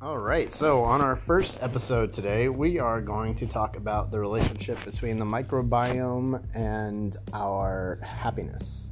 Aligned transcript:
All 0.00 0.18
right, 0.18 0.54
so 0.54 0.84
on 0.84 1.00
our 1.00 1.16
first 1.16 1.58
episode 1.60 2.12
today, 2.12 2.48
we 2.48 2.78
are 2.78 3.00
going 3.00 3.34
to 3.34 3.48
talk 3.48 3.76
about 3.76 4.12
the 4.12 4.20
relationship 4.20 4.84
between 4.84 5.18
the 5.18 5.24
microbiome 5.24 6.40
and 6.54 7.16
our 7.32 7.98
happiness. 8.00 8.90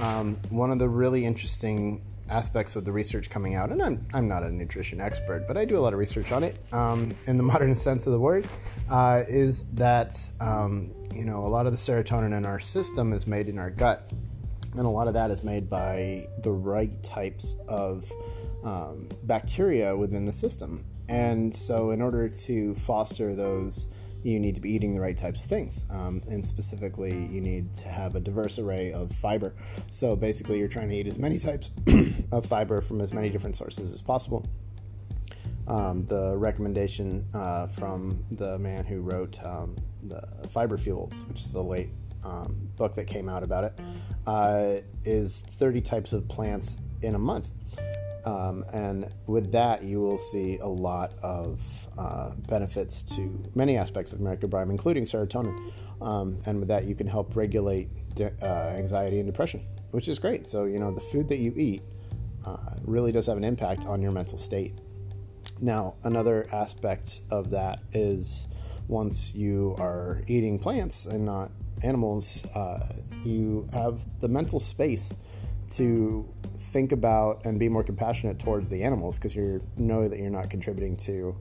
Um, 0.00 0.36
one 0.48 0.70
of 0.70 0.78
the 0.78 0.88
really 0.88 1.26
interesting 1.26 2.02
aspects 2.30 2.76
of 2.76 2.86
the 2.86 2.92
research 2.92 3.28
coming 3.28 3.56
out, 3.56 3.70
and 3.72 3.82
I'm, 3.82 4.06
I'm 4.14 4.26
not 4.26 4.42
a 4.42 4.50
nutrition 4.50 5.02
expert, 5.02 5.46
but 5.46 5.58
I 5.58 5.66
do 5.66 5.76
a 5.76 5.80
lot 5.80 5.92
of 5.92 5.98
research 5.98 6.32
on 6.32 6.42
it 6.42 6.58
um, 6.72 7.14
in 7.26 7.36
the 7.36 7.42
modern 7.52 7.76
sense 7.76 8.06
of 8.06 8.14
the 8.14 8.20
word, 8.20 8.48
uh, 8.88 9.24
is 9.28 9.66
that 9.72 10.18
um, 10.40 10.94
you 11.14 11.26
know 11.26 11.40
a 11.40 11.50
lot 11.50 11.66
of 11.66 11.72
the 11.72 11.78
serotonin 11.78 12.34
in 12.34 12.46
our 12.46 12.58
system 12.58 13.12
is 13.12 13.26
made 13.26 13.50
in 13.50 13.58
our 13.58 13.68
gut, 13.68 14.10
and 14.72 14.86
a 14.86 14.88
lot 14.88 15.08
of 15.08 15.12
that 15.12 15.30
is 15.30 15.44
made 15.44 15.68
by 15.68 16.26
the 16.42 16.52
right 16.52 17.02
types 17.02 17.54
of 17.68 18.10
um, 18.68 19.08
bacteria 19.22 19.96
within 19.96 20.24
the 20.24 20.32
system. 20.32 20.84
And 21.08 21.54
so, 21.54 21.90
in 21.90 22.02
order 22.02 22.28
to 22.28 22.74
foster 22.74 23.34
those, 23.34 23.86
you 24.22 24.38
need 24.38 24.56
to 24.56 24.60
be 24.60 24.70
eating 24.70 24.94
the 24.94 25.00
right 25.00 25.16
types 25.16 25.40
of 25.40 25.46
things. 25.46 25.86
Um, 25.90 26.22
and 26.28 26.44
specifically, 26.44 27.12
you 27.12 27.40
need 27.40 27.74
to 27.76 27.88
have 27.88 28.14
a 28.14 28.20
diverse 28.20 28.58
array 28.58 28.92
of 28.92 29.10
fiber. 29.12 29.54
So, 29.90 30.16
basically, 30.16 30.58
you're 30.58 30.68
trying 30.68 30.90
to 30.90 30.96
eat 30.96 31.06
as 31.06 31.18
many 31.18 31.38
types 31.38 31.70
of 32.32 32.44
fiber 32.44 32.82
from 32.82 33.00
as 33.00 33.12
many 33.12 33.30
different 33.30 33.56
sources 33.56 33.92
as 33.92 34.02
possible. 34.02 34.46
Um, 35.66 36.04
the 36.06 36.36
recommendation 36.36 37.26
uh, 37.34 37.68
from 37.68 38.24
the 38.30 38.58
man 38.58 38.84
who 38.84 39.00
wrote 39.00 39.42
um, 39.44 39.76
the 40.02 40.22
Fiber 40.48 40.76
Fueled, 40.76 41.26
which 41.28 41.42
is 41.42 41.54
a 41.54 41.62
late 41.62 41.90
um, 42.24 42.68
book 42.76 42.94
that 42.94 43.06
came 43.06 43.28
out 43.28 43.42
about 43.42 43.64
it, 43.64 43.80
uh, 44.26 44.76
is 45.04 45.40
30 45.40 45.80
types 45.82 46.12
of 46.12 46.26
plants 46.28 46.78
in 47.02 47.14
a 47.14 47.18
month. 47.18 47.50
Um, 48.28 48.62
and 48.74 49.10
with 49.26 49.50
that, 49.52 49.82
you 49.82 50.00
will 50.00 50.18
see 50.18 50.58
a 50.58 50.66
lot 50.66 51.12
of 51.22 51.60
uh, 51.96 52.32
benefits 52.46 53.00
to 53.16 53.42
many 53.54 53.78
aspects 53.78 54.12
of 54.12 54.18
microbiome, 54.18 54.70
including 54.70 55.04
serotonin. 55.04 55.72
Um, 56.02 56.38
and 56.44 56.58
with 56.58 56.68
that, 56.68 56.84
you 56.84 56.94
can 56.94 57.06
help 57.06 57.34
regulate 57.36 57.88
de- 58.14 58.32
uh, 58.42 58.74
anxiety 58.76 59.18
and 59.18 59.26
depression, 59.26 59.62
which 59.92 60.08
is 60.08 60.18
great. 60.18 60.46
So, 60.46 60.66
you 60.66 60.78
know, 60.78 60.92
the 60.92 61.00
food 61.00 61.26
that 61.28 61.38
you 61.38 61.54
eat 61.56 61.82
uh, 62.44 62.74
really 62.84 63.12
does 63.12 63.26
have 63.28 63.38
an 63.38 63.44
impact 63.44 63.86
on 63.86 64.02
your 64.02 64.12
mental 64.12 64.36
state. 64.36 64.74
Now, 65.62 65.94
another 66.04 66.46
aspect 66.52 67.20
of 67.30 67.48
that 67.50 67.78
is 67.92 68.46
once 68.88 69.34
you 69.34 69.74
are 69.78 70.22
eating 70.26 70.58
plants 70.58 71.06
and 71.06 71.24
not 71.24 71.50
animals, 71.82 72.44
uh, 72.54 72.92
you 73.24 73.68
have 73.72 74.04
the 74.20 74.28
mental 74.28 74.60
space 74.60 75.14
to 75.68 76.28
think 76.54 76.92
about 76.92 77.44
and 77.44 77.58
be 77.58 77.68
more 77.68 77.84
compassionate 77.84 78.38
towards 78.38 78.70
the 78.70 78.82
animals 78.82 79.18
because 79.18 79.34
you 79.34 79.62
know 79.76 80.08
that 80.08 80.18
you're 80.18 80.30
not 80.30 80.50
contributing 80.50 80.96
to 80.96 81.36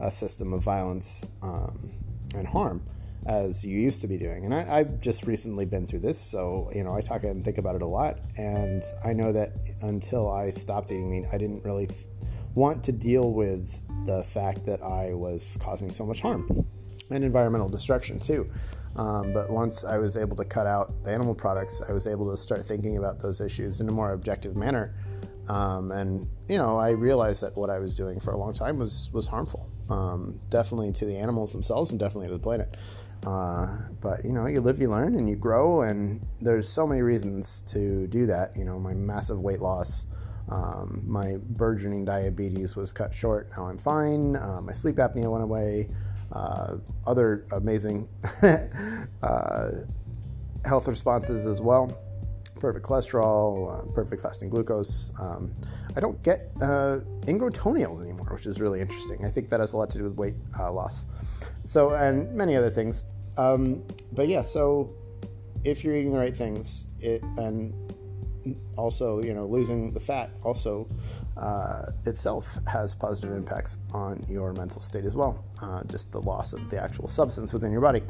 a 0.00 0.10
system 0.10 0.52
of 0.52 0.62
violence 0.62 1.24
um, 1.42 1.90
and 2.34 2.46
harm 2.46 2.82
as 3.26 3.64
you 3.64 3.78
used 3.78 4.00
to 4.00 4.06
be 4.06 4.16
doing. 4.16 4.44
And 4.44 4.54
I, 4.54 4.78
have 4.78 5.00
just 5.00 5.26
recently 5.26 5.66
been 5.66 5.86
through 5.86 6.00
this, 6.00 6.18
so 6.18 6.70
you 6.74 6.82
know 6.84 6.94
I 6.94 7.00
talk 7.00 7.24
and 7.24 7.44
think 7.44 7.58
about 7.58 7.76
it 7.76 7.82
a 7.82 7.86
lot. 7.86 8.18
And 8.38 8.82
I 9.04 9.12
know 9.12 9.32
that 9.32 9.50
until 9.82 10.30
I 10.30 10.50
stopped 10.50 10.90
eating 10.90 11.10
meat, 11.10 11.28
I 11.32 11.38
didn't 11.38 11.64
really 11.64 11.86
th- 11.86 12.06
want 12.54 12.82
to 12.84 12.92
deal 12.92 13.32
with 13.32 13.80
the 14.06 14.24
fact 14.24 14.64
that 14.66 14.82
I 14.82 15.12
was 15.14 15.58
causing 15.60 15.90
so 15.90 16.06
much 16.06 16.20
harm 16.20 16.66
and 17.10 17.24
environmental 17.24 17.68
destruction 17.68 18.18
too. 18.18 18.50
Um, 18.96 19.32
but 19.32 19.50
once 19.50 19.84
I 19.84 19.98
was 19.98 20.16
able 20.16 20.36
to 20.36 20.44
cut 20.44 20.66
out 20.66 21.04
the 21.04 21.12
animal 21.12 21.34
products, 21.34 21.80
I 21.88 21.92
was 21.92 22.06
able 22.06 22.30
to 22.30 22.36
start 22.36 22.66
thinking 22.66 22.96
about 22.96 23.20
those 23.20 23.40
issues 23.40 23.80
in 23.80 23.88
a 23.88 23.92
more 23.92 24.12
objective 24.12 24.56
manner. 24.56 24.94
Um, 25.48 25.90
and 25.92 26.28
you 26.48 26.58
know, 26.58 26.76
I 26.76 26.90
realized 26.90 27.42
that 27.42 27.56
what 27.56 27.70
I 27.70 27.78
was 27.78 27.96
doing 27.96 28.20
for 28.20 28.32
a 28.32 28.36
long 28.36 28.52
time 28.52 28.78
was 28.78 29.10
was 29.12 29.26
harmful, 29.26 29.68
um, 29.88 30.38
definitely 30.48 30.92
to 30.92 31.06
the 31.06 31.16
animals 31.16 31.52
themselves 31.52 31.90
and 31.90 31.98
definitely 31.98 32.28
to 32.28 32.34
the 32.34 32.38
planet. 32.38 32.76
Uh, 33.26 33.78
but 34.00 34.24
you 34.24 34.32
know, 34.32 34.46
you 34.46 34.60
live, 34.60 34.80
you 34.80 34.88
learn, 34.88 35.16
and 35.16 35.28
you 35.28 35.36
grow. 35.36 35.82
And 35.82 36.24
there's 36.40 36.68
so 36.68 36.86
many 36.86 37.02
reasons 37.02 37.62
to 37.68 38.06
do 38.08 38.26
that. 38.26 38.56
You 38.56 38.64
know, 38.64 38.78
my 38.78 38.94
massive 38.94 39.40
weight 39.40 39.60
loss. 39.60 40.06
Um, 40.48 41.04
my 41.06 41.36
burgeoning 41.50 42.04
diabetes 42.04 42.74
was 42.74 42.90
cut 42.90 43.14
short. 43.14 43.50
Now 43.56 43.68
I'm 43.68 43.78
fine. 43.78 44.34
Uh, 44.34 44.60
my 44.60 44.72
sleep 44.72 44.96
apnea 44.96 45.30
went 45.30 45.44
away 45.44 45.88
uh, 46.32 46.76
other 47.06 47.46
amazing 47.52 48.08
uh, 49.22 49.70
health 50.64 50.88
responses 50.88 51.46
as 51.46 51.60
well. 51.60 51.90
Perfect 52.58 52.84
cholesterol, 52.84 53.78
uh, 53.78 53.92
perfect 53.92 54.22
fasting 54.22 54.50
glucose. 54.50 55.12
Um, 55.18 55.54
I 55.96 56.00
don't 56.00 56.22
get 56.22 56.50
uh, 56.60 56.98
ingrown 57.26 57.52
toenails 57.52 58.00
anymore, 58.00 58.28
which 58.32 58.46
is 58.46 58.60
really 58.60 58.80
interesting. 58.80 59.24
I 59.24 59.30
think 59.30 59.48
that 59.48 59.60
has 59.60 59.72
a 59.72 59.76
lot 59.76 59.90
to 59.90 59.98
do 59.98 60.04
with 60.04 60.16
weight 60.16 60.34
uh, 60.58 60.70
loss. 60.72 61.04
So, 61.64 61.94
and 61.94 62.32
many 62.34 62.56
other 62.56 62.70
things. 62.70 63.06
Um, 63.36 63.82
but 64.12 64.28
yeah, 64.28 64.42
so 64.42 64.94
if 65.64 65.84
you're 65.84 65.94
eating 65.94 66.12
the 66.12 66.18
right 66.18 66.36
things, 66.36 66.88
it 67.00 67.22
and 67.38 67.74
also 68.76 69.22
you 69.22 69.34
know 69.34 69.46
losing 69.46 69.92
the 69.92 70.00
fat 70.00 70.30
also 70.42 70.88
uh, 71.36 71.86
itself 72.06 72.58
has 72.66 72.94
positive 72.94 73.32
impacts 73.32 73.76
on 73.92 74.24
your 74.28 74.52
mental 74.52 74.80
state 74.80 75.04
as 75.04 75.16
well 75.16 75.44
uh, 75.62 75.82
just 75.84 76.12
the 76.12 76.20
loss 76.20 76.52
of 76.52 76.70
the 76.70 76.80
actual 76.80 77.08
substance 77.08 77.52
within 77.52 77.72
your 77.72 77.80
body. 77.80 78.02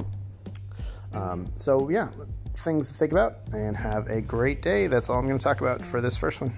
Um, 1.12 1.46
so 1.56 1.88
yeah 1.90 2.08
things 2.54 2.88
to 2.88 2.94
think 2.94 3.12
about 3.12 3.38
and 3.52 3.76
have 3.76 4.08
a 4.08 4.20
great 4.20 4.62
day. 4.62 4.86
That's 4.86 5.08
all 5.08 5.18
i'm 5.18 5.26
going 5.26 5.38
to 5.38 5.42
talk 5.42 5.60
about 5.60 5.84
for 5.84 6.00
this 6.00 6.16
first 6.16 6.40
one 6.40 6.52